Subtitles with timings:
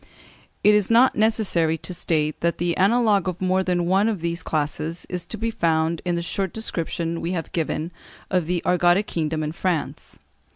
[0.63, 4.41] It is not necessary to state that the analogue of more than one of these
[4.41, 7.91] classes is to be found in the short description we have given
[8.31, 10.17] of the Argotic kingdom in France.